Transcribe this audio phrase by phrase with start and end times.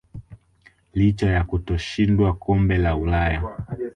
[0.93, 3.41] licha ya kutoshindwa kombe la Ulaya